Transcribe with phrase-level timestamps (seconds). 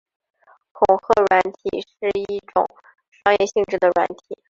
[0.73, 2.67] 恐吓软体是一种
[3.23, 4.35] 商业性质的软体。